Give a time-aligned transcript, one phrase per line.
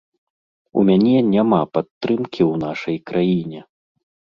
[0.77, 3.69] У мяне няма падтрымкі ў нашай краіне.